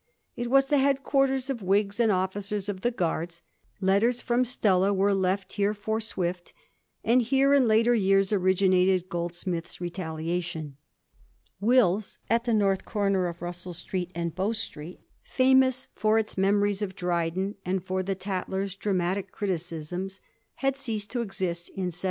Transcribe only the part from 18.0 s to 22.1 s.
the * Tatler's' dramatic criticisms, had ceased to exist in 1714.